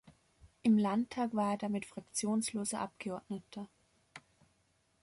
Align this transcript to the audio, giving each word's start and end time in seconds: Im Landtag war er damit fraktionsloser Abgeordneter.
Im 0.63 0.79
Landtag 0.79 1.35
war 1.35 1.51
er 1.51 1.57
damit 1.59 1.85
fraktionsloser 1.85 2.79
Abgeordneter. 2.79 3.69